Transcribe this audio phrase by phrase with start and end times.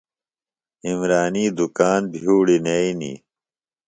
[0.89, 3.17] عمرانی دُکان بھیوڑیۡ نئینیۡ۔